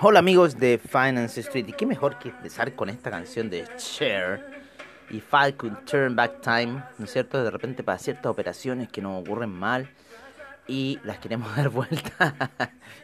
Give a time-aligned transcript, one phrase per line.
[0.00, 4.40] Hola amigos de Finance Street, y qué mejor que empezar con esta canción de Cher.
[5.10, 7.42] I could turn back time, ¿no es cierto?
[7.42, 9.90] De repente para ciertas operaciones que nos ocurren mal
[10.68, 12.52] y las queremos dar vuelta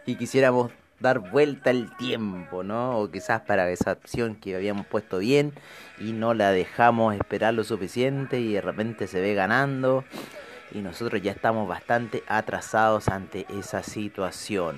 [0.06, 0.70] y quisiéramos
[1.00, 3.00] dar vuelta el tiempo, ¿no?
[3.00, 5.52] O quizás para esa opción que habíamos puesto bien
[5.98, 10.04] y no la dejamos esperar lo suficiente y de repente se ve ganando
[10.70, 14.76] y nosotros ya estamos bastante atrasados ante esa situación.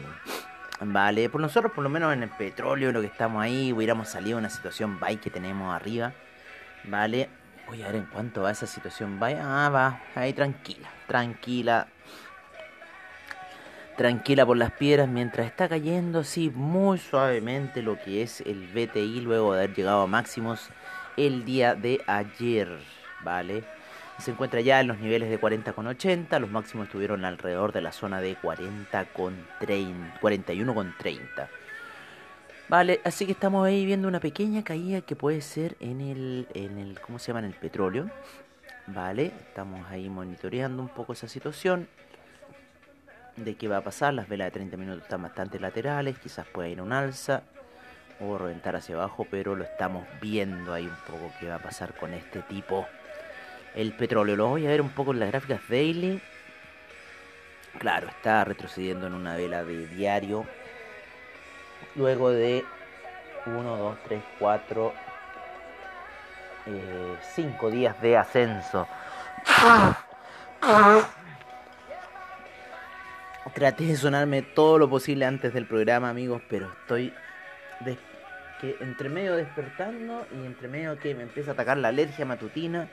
[0.81, 4.37] Vale, por nosotros por lo menos en el petróleo, lo que estamos ahí, hubiéramos salido
[4.37, 6.13] de una situación buy que tenemos arriba.
[6.85, 7.31] Vale,
[7.67, 9.35] voy a ver en cuánto va esa situación buy.
[9.41, 11.87] Ah, va, ahí tranquila, tranquila.
[13.97, 19.23] Tranquila por las piedras mientras está cayendo así muy suavemente lo que es el BTI
[19.23, 20.69] luego de haber llegado a máximos
[21.17, 22.79] el día de ayer.
[23.25, 23.65] Vale,
[24.19, 28.21] se encuentra ya en los niveles de 40,80, los máximos estuvieron alrededor de la zona
[28.21, 31.49] de 40,30, 41,30.
[32.69, 36.79] Vale, así que estamos ahí viendo una pequeña caída que puede ser en el, en
[36.79, 37.41] el, ¿cómo se llama?
[37.41, 38.11] En el petróleo.
[38.89, 41.89] Vale, estamos ahí monitoreando un poco esa situación
[43.37, 44.15] de qué va a pasar.
[44.15, 47.43] Las velas de 30 minutos están bastante laterales, quizás pueda ir a un alza
[48.19, 51.95] o reventar hacia abajo, pero lo estamos viendo ahí un poco qué va a pasar
[51.95, 52.87] con este tipo
[53.77, 54.35] el petróleo.
[54.35, 56.21] Lo voy a ver un poco en las gráficas daily.
[57.79, 60.47] Claro, está retrocediendo en una vela de diario.
[61.95, 62.65] Luego de
[63.45, 64.95] 1, 2, 3, 4,
[67.35, 68.89] 5 días de ascenso.
[73.55, 77.13] Traté de sonarme todo lo posible antes del programa, amigos, pero estoy
[78.81, 82.89] entre medio despertando y entre medio que me empieza a atacar la alergia matutina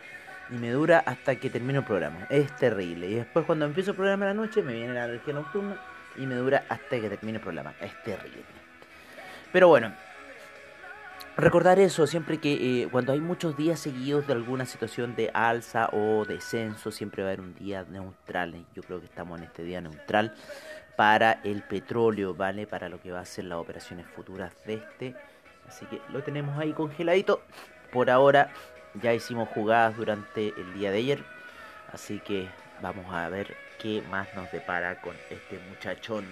[0.53, 2.27] y me dura hasta que termino el programa.
[2.29, 3.09] Es terrible.
[3.09, 5.77] Y después cuando empiezo el programa en la noche me viene la alergia nocturna
[6.15, 7.73] y me dura hasta que termine el programa.
[7.81, 8.43] Es terrible.
[9.51, 9.93] Pero bueno,
[11.37, 15.89] recordar eso siempre que eh, cuando hay muchos días seguidos de alguna situación de alza
[15.91, 18.53] o descenso, siempre va a haber un día neutral.
[18.75, 20.35] Yo creo que estamos en este día neutral
[20.95, 22.67] para el petróleo, ¿vale?
[22.67, 25.15] Para lo que va a ser las operaciones futuras de este.
[25.67, 27.41] Así que lo tenemos ahí congeladito.
[27.91, 28.51] Por ahora
[29.01, 31.23] ya hicimos jugadas durante el día de ayer.
[31.91, 32.47] Así que
[32.81, 36.25] vamos a ver qué más nos depara con este muchachón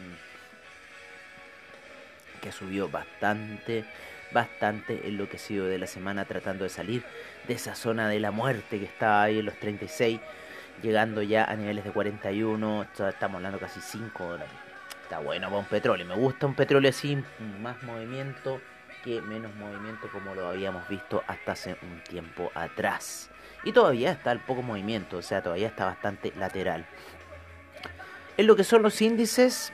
[2.42, 3.86] que subió bastante,
[4.32, 7.04] bastante en lo que ha sido de la semana tratando de salir
[7.48, 10.20] de esa zona de la muerte que estaba ahí en los 36,
[10.82, 14.54] llegando ya a niveles de 41, esto- estamos hablando casi 5 dólares.
[15.04, 17.22] Está bueno para un petróleo, me gusta un petróleo así,
[17.62, 18.60] más movimiento
[19.04, 23.30] que menos movimiento como lo habíamos visto hasta hace un tiempo atrás.
[23.64, 26.86] Y todavía está el poco movimiento, o sea, todavía está bastante lateral.
[28.38, 29.74] En lo que son los índices,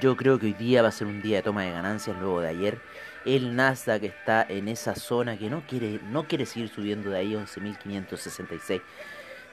[0.00, 2.40] yo creo que hoy día va a ser un día de toma de ganancias luego
[2.40, 2.80] de ayer.
[3.24, 7.34] El Nasdaq está en esa zona que no quiere, no quiere seguir subiendo de ahí
[7.34, 8.82] 11.566.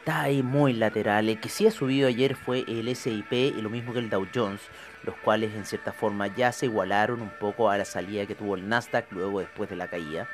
[0.01, 1.29] Está ahí muy lateral.
[1.29, 4.27] El que sí ha subido ayer fue el SIP y lo mismo que el Dow
[4.33, 4.61] Jones,
[5.03, 8.55] los cuales en cierta forma ya se igualaron un poco a la salida que tuvo
[8.55, 10.27] el Nasdaq luego después de la caída.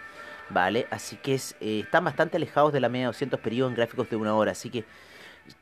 [0.49, 3.75] Vale, así que es, eh, están bastante alejados de la media de 200 periodos en
[3.75, 4.53] gráficos de una hora.
[4.53, 4.85] Así que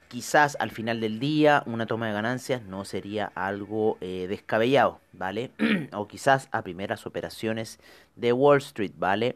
[0.07, 5.49] quizás al final del día una toma de ganancias no sería algo eh, descabellado, ¿vale?
[5.93, 7.79] o quizás a primeras operaciones
[8.15, 9.35] de Wall Street, ¿vale?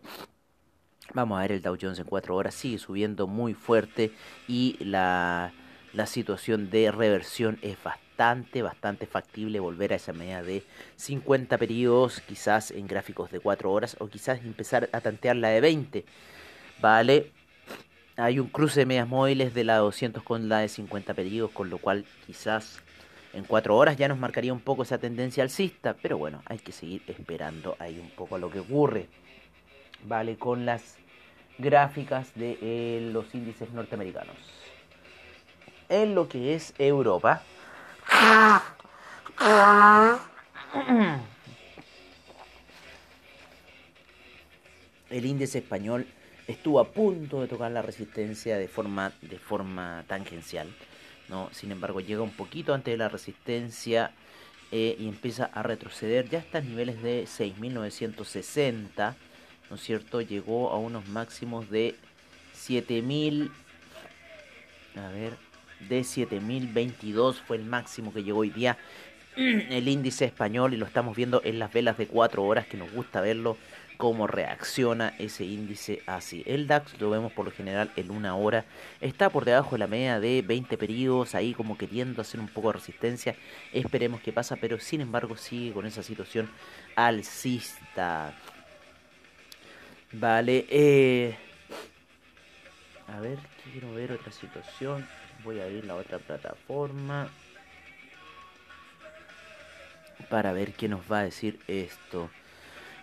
[1.14, 4.12] Vamos a ver el Dow Jones en 4 horas, sigue subiendo muy fuerte
[4.48, 5.52] y la,
[5.92, 10.64] la situación de reversión es bastante, bastante factible volver a esa media de
[10.98, 15.62] 50 periodos, quizás en gráficos de 4 horas o quizás empezar a tantear la de
[15.62, 16.06] 20,
[16.80, 17.32] ¿vale?
[18.16, 21.52] Hay un cruce de medias móviles de la de 200 con la de 50 periodos,
[21.52, 22.84] con lo cual quizás
[23.34, 26.72] en 4 horas ya nos marcaría un poco esa tendencia alcista, pero bueno, hay que
[26.72, 29.08] seguir esperando ahí un poco a lo que ocurre.
[30.04, 30.99] Vale, con las
[31.60, 34.36] gráficas de eh, los índices norteamericanos.
[35.90, 37.44] En lo que es Europa,
[45.10, 46.08] el índice español
[46.48, 50.68] estuvo a punto de tocar la resistencia de forma, de forma tangencial.
[51.28, 51.50] ¿no?
[51.52, 54.12] Sin embargo, llega un poquito antes de la resistencia
[54.72, 56.30] eh, y empieza a retroceder.
[56.30, 59.16] Ya está a niveles de 6.960,
[59.70, 60.22] ¿no es cierto?
[60.22, 61.96] Llegó a unos máximos de
[62.56, 63.52] 7.000,
[64.96, 65.34] a ver,
[65.88, 68.78] de 7.022 fue el máximo que llegó hoy día
[69.36, 72.92] el índice español y lo estamos viendo en las velas de 4 horas que nos
[72.92, 73.58] gusta verlo
[74.00, 76.42] cómo reacciona ese índice así.
[76.46, 78.64] El DAX lo vemos por lo general en una hora.
[79.02, 82.70] Está por debajo de la media de 20 periodos, ahí como queriendo hacer un poco
[82.70, 83.36] de resistencia.
[83.74, 86.50] Esperemos que pasa, pero sin embargo sigue con esa situación
[86.96, 88.34] alcista.
[90.12, 91.38] Vale, eh...
[93.08, 93.38] a ver,
[93.72, 95.08] quiero ver otra situación.
[95.44, 97.30] Voy a abrir la otra plataforma
[100.30, 102.30] para ver qué nos va a decir esto.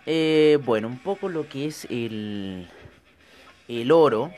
[0.05, 2.67] Eh, bueno, un poco lo que es el,
[3.67, 4.31] el oro.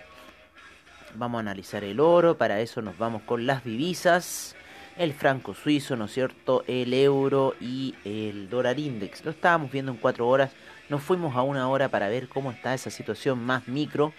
[1.15, 4.55] Vamos a analizar el oro, para eso nos vamos con las divisas,
[4.95, 6.63] el franco suizo, ¿no es cierto?
[6.67, 9.25] El euro y el dólar index.
[9.25, 10.51] Lo estábamos viendo en cuatro horas,
[10.89, 14.13] nos fuimos a una hora para ver cómo está esa situación más micro.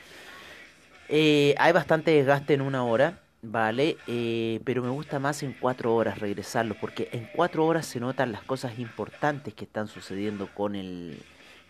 [1.08, 3.96] Eh, hay bastante desgaste en una hora, ¿vale?
[4.06, 8.30] Eh, pero me gusta más en cuatro horas regresarlo, porque en cuatro horas se notan
[8.30, 11.20] las cosas importantes que están sucediendo con el,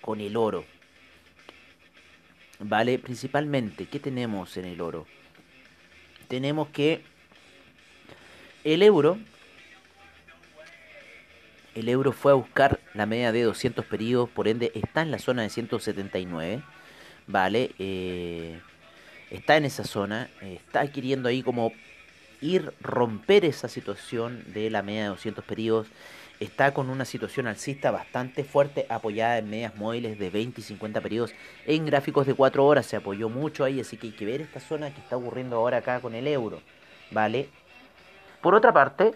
[0.02, 0.64] con el oro.
[2.58, 2.98] ¿Vale?
[2.98, 5.06] Principalmente, ¿qué tenemos en el oro?
[6.28, 7.02] Tenemos que
[8.64, 9.18] el euro,
[11.74, 15.18] el euro fue a buscar la media de 200 periodos, por ende está en la
[15.18, 16.62] zona de 179,
[17.26, 17.70] ¿vale?
[17.78, 18.60] Eh,
[19.30, 21.72] está en esa zona, está queriendo ahí como
[22.42, 25.86] ir romper esa situación de la media de 200 periodos
[26.40, 31.00] está con una situación alcista bastante fuerte, apoyada en medias móviles de 20 y 50
[31.00, 31.34] periodos.
[31.66, 34.58] En gráficos de 4 horas se apoyó mucho ahí, así que hay que ver esta
[34.58, 36.60] zona que está ocurriendo ahora acá con el euro.
[37.10, 37.48] ¿Vale?
[38.40, 39.12] Por otra parte...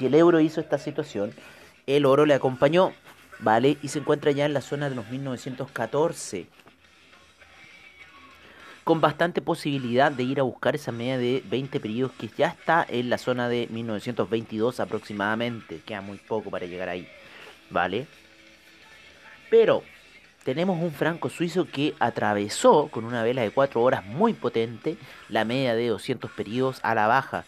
[0.00, 1.34] Si el euro hizo esta situación,
[1.86, 2.94] el oro le acompañó,
[3.38, 3.76] ¿vale?
[3.82, 6.46] Y se encuentra ya en la zona de los 1914
[8.82, 12.86] con bastante posibilidad de ir a buscar esa media de 20 periodos que ya está
[12.88, 15.82] en la zona de 1922 aproximadamente.
[15.84, 17.06] Queda muy poco para llegar ahí,
[17.68, 18.06] ¿vale?
[19.50, 19.82] Pero
[20.44, 24.96] tenemos un franco suizo que atravesó con una vela de 4 horas muy potente
[25.28, 27.44] la media de 200 periodos a la baja.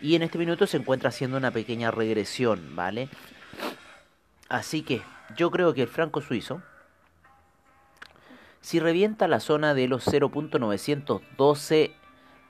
[0.00, 3.08] Y en este minuto se encuentra haciendo una pequeña regresión, ¿vale?
[4.48, 5.02] Así que
[5.36, 6.62] yo creo que el franco suizo
[8.66, 11.92] si revienta la zona de los 0.912,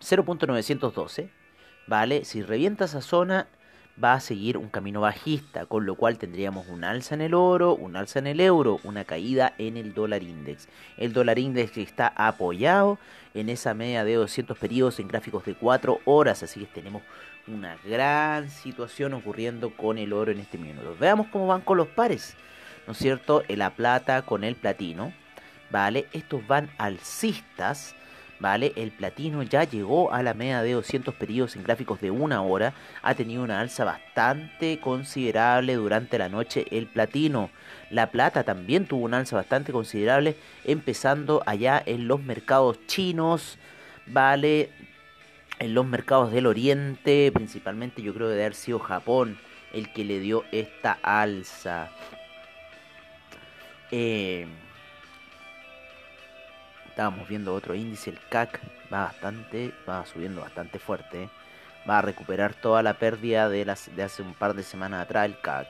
[0.00, 1.30] 0.912,
[1.86, 2.24] ¿vale?
[2.24, 3.48] Si revienta esa zona,
[4.02, 7.74] va a seguir un camino bajista, con lo cual tendríamos un alza en el oro,
[7.74, 10.68] un alza en el euro, una caída en el dólar index.
[10.96, 12.98] El dólar index está apoyado
[13.34, 17.02] en esa media de 200 periodos en gráficos de 4 horas, así que tenemos
[17.48, 20.96] una gran situación ocurriendo con el oro en este minuto.
[20.98, 22.34] Veamos cómo van con los pares,
[22.86, 23.42] ¿no es cierto?
[23.48, 25.12] La plata con el platino.
[25.70, 26.06] ¿vale?
[26.12, 27.94] Estos van alcistas,
[28.38, 28.72] ¿vale?
[28.76, 32.74] El platino ya llegó a la media de 200 periodos en gráficos de una hora,
[33.02, 37.50] ha tenido una alza bastante considerable durante la noche el platino.
[37.90, 43.58] La plata también tuvo una alza bastante considerable, empezando allá en los mercados chinos,
[44.06, 44.70] ¿vale?
[45.58, 49.38] En los mercados del oriente, principalmente yo creo que debe haber sido Japón
[49.72, 51.90] el que le dio esta alza.
[53.90, 54.46] Eh,
[56.88, 58.60] estábamos viendo otro índice, el CAC
[58.92, 61.24] va bastante, va subiendo bastante fuerte.
[61.24, 61.28] ¿eh?
[61.88, 65.40] Va a recuperar toda la pérdida de, de hace un par de semanas atrás el
[65.40, 65.68] CAC.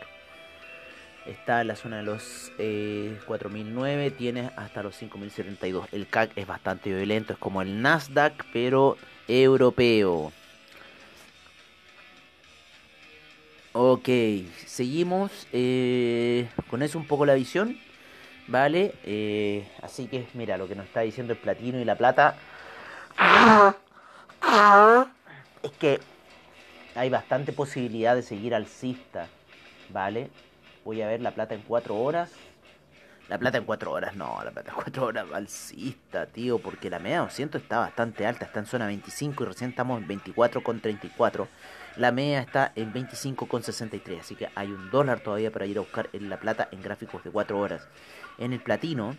[1.26, 5.88] Está en la zona de los eh, 4009, tiene hasta los 5072.
[5.92, 8.96] El CAC es bastante violento, es como el Nasdaq, pero
[9.28, 10.32] europeo.
[13.72, 14.08] Ok,
[14.64, 17.78] seguimos eh, con eso un poco la visión.
[18.48, 18.94] ¿Vale?
[19.04, 22.36] Eh, así que mira lo que nos está diciendo el platino y la plata.
[25.62, 26.00] Es que
[26.94, 29.28] hay bastante posibilidad de seguir alcista.
[29.90, 30.30] ¿Vale?
[30.84, 32.30] Voy a ver la plata en 4 horas.
[33.28, 37.00] La plata en 4 horas, no, la plata en 4 horas alcista, tío, porque la
[37.00, 41.48] media 200 está bastante alta, está en zona 25 y recién estamos en 24,34.
[41.96, 46.08] La media está en 25,63, así que hay un dólar todavía para ir a buscar
[46.12, 47.88] en la plata en gráficos de 4 horas.
[48.38, 49.16] En el platino,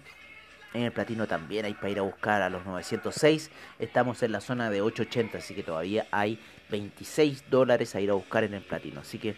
[0.74, 4.40] en el platino también hay para ir a buscar a los 906, estamos en la
[4.40, 8.62] zona de 880, así que todavía hay 26 dólares a ir a buscar en el
[8.62, 9.02] platino.
[9.02, 9.36] Así que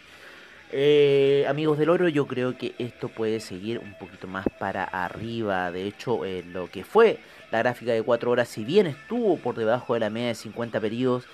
[0.72, 5.70] eh, amigos del oro, yo creo que esto puede seguir un poquito más para arriba.
[5.70, 6.20] De hecho,
[6.52, 7.18] lo que fue
[7.50, 10.80] la gráfica de 4 horas, si bien estuvo por debajo de la media de 50
[10.80, 11.24] periodos,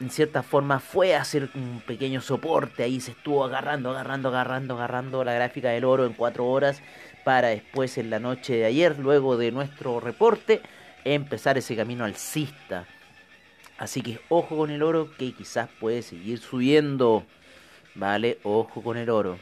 [0.00, 2.82] en cierta forma fue a hacer un pequeño soporte.
[2.82, 6.82] Ahí se estuvo agarrando, agarrando, agarrando, agarrando la gráfica del oro en 4 horas
[7.24, 10.60] para después en la noche de ayer, luego de nuestro reporte,
[11.04, 12.86] empezar ese camino alcista.
[13.78, 17.24] Así que ojo con el oro que quizás puede seguir subiendo.
[17.96, 19.38] Vale, ojo con el oro.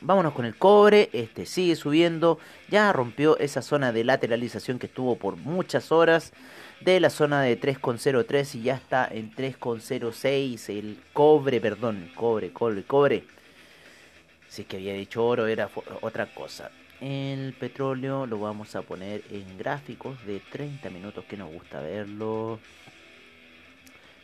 [0.00, 5.16] Vámonos con el cobre, este sigue subiendo, ya rompió esa zona de lateralización que estuvo
[5.16, 6.32] por muchas horas
[6.80, 12.82] de la zona de 3,03 y ya está en 3,06 el cobre, perdón, cobre, cobre,
[12.82, 13.24] cobre.
[14.48, 16.70] Si es que había dicho oro era otra cosa.
[17.00, 22.58] El petróleo lo vamos a poner en gráficos de 30 minutos que nos gusta verlo.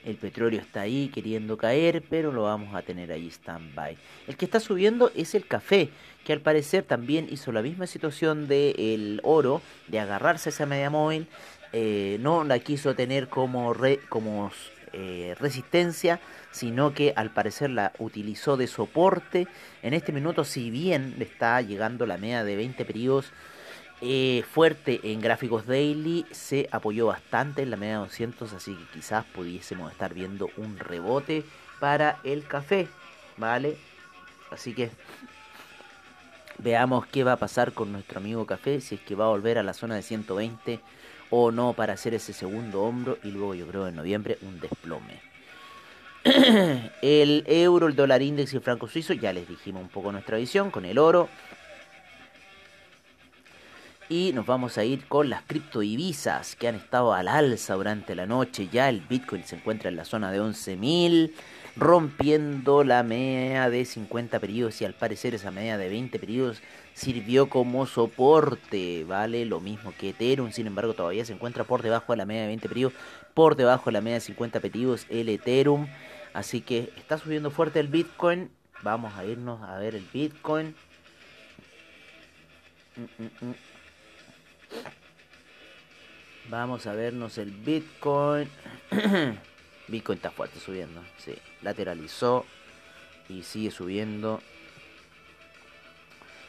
[0.05, 3.97] El petróleo está ahí queriendo caer, pero lo vamos a tener ahí stand-by.
[4.27, 5.91] El que está subiendo es el café,
[6.25, 10.91] que al parecer también hizo la misma situación del oro, de agarrarse a esa media
[10.91, 11.27] móvil.
[11.73, 13.75] Eh, no la quiso tener como,
[14.09, 14.51] como
[14.93, 19.47] eh, resistencia, sino que al parecer la utilizó de soporte.
[19.83, 23.33] En este minuto, si bien le está llegando la media de 20 periodos
[24.01, 29.25] eh, fuerte en gráficos daily, se apoyó bastante en la media 200, así que quizás
[29.25, 31.45] pudiésemos estar viendo un rebote
[31.81, 32.89] para el café,
[33.37, 33.77] ¿vale?
[34.51, 34.91] Así que
[36.59, 39.59] veamos qué va a pasar con nuestro amigo café, si es que va a volver
[39.59, 40.81] a la zona de 120
[41.31, 45.21] o no para hacer ese segundo hombro y luego yo creo en noviembre un desplome.
[47.03, 50.37] el euro, el dólar index y el franco suizo, ya les dijimos un poco nuestra
[50.37, 51.29] visión con el oro,
[54.09, 58.27] y nos vamos a ir con las criptodivisas que han estado al alza durante la
[58.27, 58.69] noche.
[58.73, 61.33] Ya el Bitcoin se encuentra en la zona de 11.000,
[61.77, 66.63] rompiendo la media de 50 periodos y al parecer esa media de 20 periodos
[66.95, 69.45] sirvió como soporte, ¿vale?
[69.45, 72.49] Lo mismo que Ethereum, sin embargo todavía se encuentra por debajo de la media de
[72.49, 72.95] 20 periodos,
[73.35, 75.87] por debajo de la media de 50 periodos el Ethereum.
[76.33, 78.51] Así que está subiendo fuerte el Bitcoin.
[78.83, 80.75] Vamos a irnos a ver el Bitcoin.
[82.97, 83.78] Mm, mm, mm.
[86.51, 88.49] Vamos a vernos el Bitcoin.
[89.89, 91.03] Bitcoin está fuerte subiendo.
[91.19, 92.47] Sí, lateralizó
[93.29, 94.41] y sigue subiendo.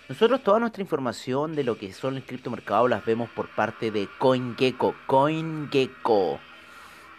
[0.07, 4.07] Nosotros toda nuestra información de lo que son el criptomercado las vemos por parte de
[4.19, 4.95] CoinGecko.
[5.05, 6.39] CoinGecko.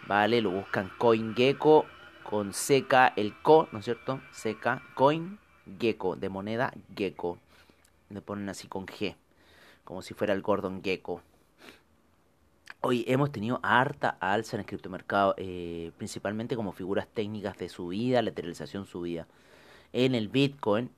[0.07, 1.85] Vale, lo buscan CoinGecko
[2.23, 4.21] con seca el co, ¿no es cierto?
[4.31, 7.37] Seca CoinGecko de moneda Gecko.
[8.09, 9.15] Le ponen así con G,
[9.83, 11.21] como si fuera el Gordon Gecko.
[12.79, 18.21] Hoy hemos tenido harta alza en el criptomercado, eh, principalmente como figuras técnicas de subida,
[18.21, 19.27] lateralización subida.
[19.93, 20.89] En el Bitcoin,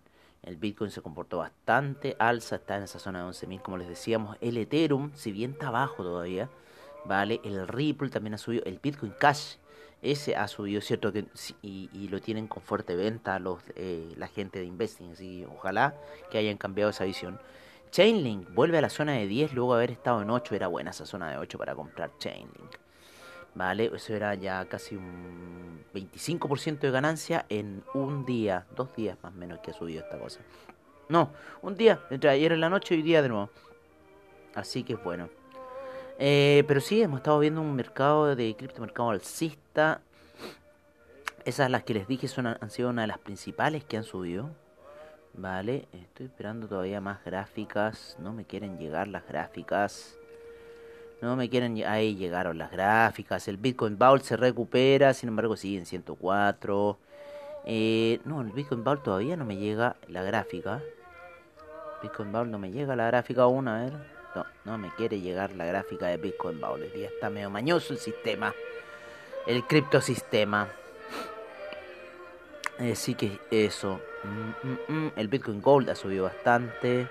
[0.43, 4.37] el Bitcoin se comportó bastante alza, está en esa zona de 11.000 como les decíamos.
[4.39, 6.49] El Ethereum, si bien está abajo todavía,
[7.05, 7.41] ¿vale?
[7.43, 9.55] El Ripple también ha subido, el Bitcoin Cash,
[10.01, 11.11] ese ha subido, ¿cierto?
[11.11, 11.25] Que,
[11.61, 15.95] y, y lo tienen con fuerte venta los, eh, la gente de Investing, así ojalá
[16.29, 17.39] que hayan cambiado esa visión.
[17.93, 20.55] Chainlink vuelve a la zona de 10 luego de haber estado en 8.
[20.55, 22.77] Era buena esa zona de 8 para comprar Chainlink.
[23.53, 29.31] Vale, eso era ya casi un 25% de ganancia en un día, dos días más
[29.31, 30.39] o menos que ha subido esta cosa.
[31.07, 31.29] No,
[31.61, 33.51] un día, entre ayer en la noche y hoy día de nuevo.
[34.55, 35.29] Así que bueno.
[36.17, 40.01] Eh, pero sí, hemos estado viendo un mercado de criptomercado alcista.
[41.45, 44.49] Esas las que les dije son, han sido una de las principales que han subido.
[45.35, 48.15] Vale, estoy esperando todavía más gráficas.
[48.19, 50.15] No me quieren llegar las gráficas.
[51.21, 51.83] No me quieren...
[51.87, 53.47] Ahí llegaron las gráficas.
[53.47, 55.13] El Bitcoin Vault se recupera.
[55.15, 56.99] Sin embargo sigue en 104.
[57.65, 60.83] Eh, no, el Bitcoin Vault todavía no me llega la gráfica.
[62.03, 63.67] Bitcoin Vault no me llega la gráfica aún.
[63.67, 63.93] A ver.
[64.35, 66.61] No, no me quiere llegar la gráfica de Bitcoin.
[66.63, 68.53] El día está medio mañoso el sistema.
[69.47, 70.67] El criptosistema.
[72.77, 73.99] Así que eso.
[74.23, 75.11] Mm, mm, mm.
[75.15, 77.07] El Bitcoin Gold ha subido bastante.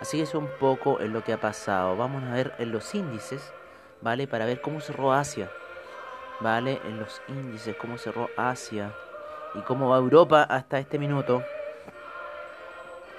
[0.00, 1.96] Así que eso un poco es lo que ha pasado.
[1.96, 3.52] Vamos a ver en los índices,
[4.00, 4.26] ¿vale?
[4.26, 5.50] Para ver cómo cerró Asia.
[6.40, 6.80] ¿Vale?
[6.84, 8.92] En los índices, cómo cerró Asia.
[9.54, 11.42] Y cómo va Europa hasta este minuto.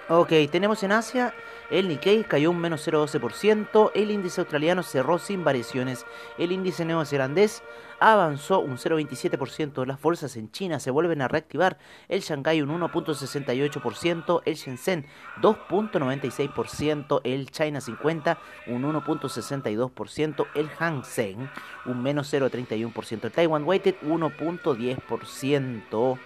[0.10, 1.34] Ok, tenemos en Asia
[1.70, 6.06] el Nikkei cayó un menos 0,12%, el índice australiano cerró sin variaciones,
[6.38, 7.64] el índice neozelandés
[8.00, 14.42] avanzó un 0,27%, las bolsas en China se vuelven a reactivar, el Shanghai un 1,68%,
[14.46, 15.06] el Shenzhen
[15.42, 21.50] 2,96%, el China 50 un 1,62%, el Hang Seng
[21.86, 26.20] un menos 0,31%, el Taiwan Weighted 1,10%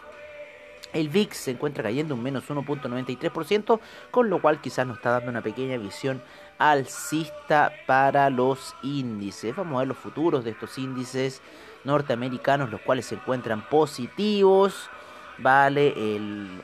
[0.93, 3.81] El VIX se encuentra cayendo un menos 1.93%,
[4.11, 6.23] con lo cual quizás nos está dando una pequeña visión
[6.59, 9.55] alcista para los índices.
[9.55, 11.43] Vamos a ver los futuros de estos índices
[11.85, 14.89] norteamericanos, los cuales se encuentran positivos.
[15.41, 16.63] Vale, el,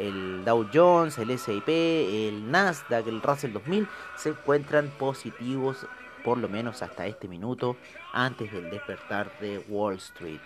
[0.00, 5.86] el Dow Jones, el SIP, el Nasdaq, el Russell 2000 se encuentran positivos
[6.24, 7.76] por lo menos hasta este minuto
[8.12, 10.40] antes del despertar de Wall Street.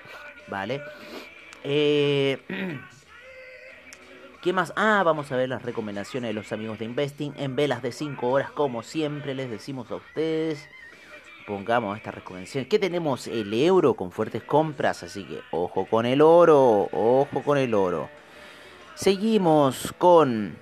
[0.49, 0.83] Vale.
[1.64, 2.38] Eh,
[4.42, 4.72] ¿Qué más?
[4.75, 8.28] Ah, vamos a ver las recomendaciones de los amigos de Investing en velas de 5
[8.28, 10.68] horas, como siempre les decimos a ustedes.
[11.46, 12.64] Pongamos esta recomendación.
[12.64, 13.28] ¿Qué tenemos?
[13.28, 18.11] El euro con fuertes compras, así que ojo con el oro, ojo con el oro.
[18.96, 20.56] Seguimos con...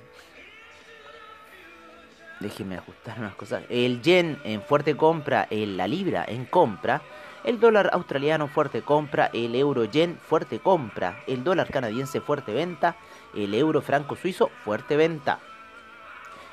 [2.39, 3.63] Déjenme ajustar unas cosas.
[3.71, 7.01] El yen en fuerte compra, el, la libra en compra.
[7.45, 12.97] El dólar australiano fuerte compra, el euro yen fuerte compra, el dólar canadiense fuerte venta,
[13.35, 15.39] el euro franco suizo fuerte venta.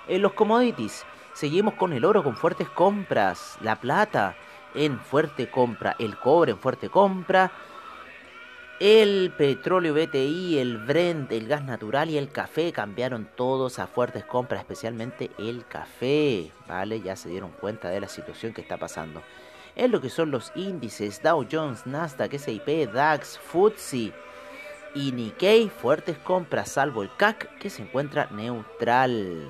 [0.08, 4.36] En los commodities seguimos con el oro con fuertes compras, la plata
[4.74, 7.52] en fuerte compra, el cobre en fuerte compra,
[8.80, 14.24] el petróleo BTI, el Brent, el gas natural y el café cambiaron todos a fuertes
[14.24, 17.02] compras, especialmente el café, ¿vale?
[17.02, 19.24] Ya se dieron cuenta de la situación que está pasando
[19.78, 24.12] en lo que son los índices Dow Jones, Nasdaq, S&P, DAX, FTSE
[24.94, 29.48] y Nikkei, fuertes compras, salvo el CAC que se encuentra neutral.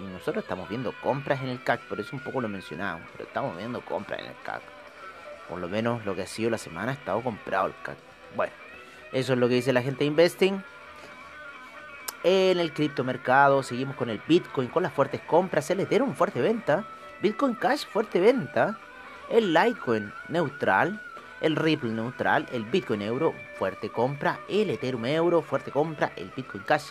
[0.00, 3.24] Y, nosotros estamos viendo compras en el CAC, por eso un poco lo mencionamos, pero
[3.24, 4.62] estamos viendo compras en el CAC.
[5.48, 7.96] Por lo menos lo que ha sido la semana ha estado comprado el CAC.
[8.36, 8.52] Bueno,
[9.12, 10.62] eso es lo que dice la gente de Investing.
[12.22, 16.86] En el criptomercado seguimos con el Bitcoin con las fuertes compras, el Ethereum fuerte venta,
[17.20, 18.78] Bitcoin Cash fuerte venta,
[19.28, 21.02] el Litecoin neutral,
[21.44, 26.64] el Ripple neutral, el Bitcoin euro fuerte compra, el Ethereum euro fuerte compra, el Bitcoin
[26.64, 26.86] Cash,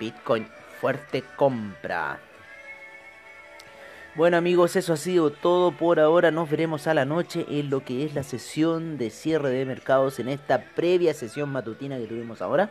[0.00, 0.48] Bitcoin
[0.80, 2.18] fuerte compra.
[4.16, 6.30] Bueno amigos, eso ha sido todo por ahora.
[6.32, 10.18] Nos veremos a la noche en lo que es la sesión de cierre de mercados
[10.18, 12.70] en esta previa sesión matutina que tuvimos ahora.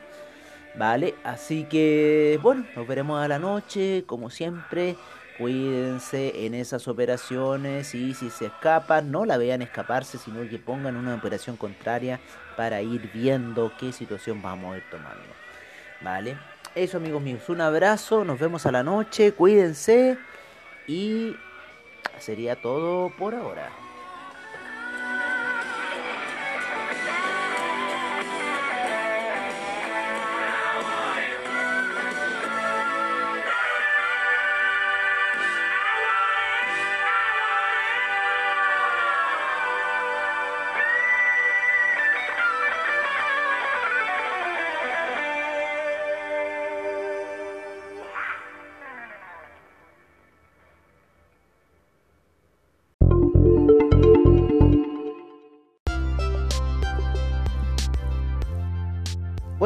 [0.75, 4.95] Vale, así que bueno, nos veremos a la noche, como siempre.
[5.37, 10.95] Cuídense en esas operaciones y si se escapan, no la vean escaparse, sino que pongan
[10.95, 12.19] una operación contraria
[12.55, 15.23] para ir viendo qué situación vamos a ir tomando.
[16.01, 16.37] ¿Vale?
[16.75, 20.17] Eso amigos míos, un abrazo, nos vemos a la noche, cuídense
[20.87, 21.35] y
[22.19, 23.69] sería todo por ahora.